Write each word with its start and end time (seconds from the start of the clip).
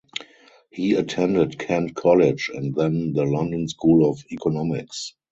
He 0.71 0.95
attended 0.95 1.59
Kent 1.59 1.93
College 1.95 2.49
and 2.51 2.73
then 2.73 3.13
the 3.13 3.23
London 3.23 3.67
School 3.67 4.09
of 4.09 4.23
Economics. 4.31 5.13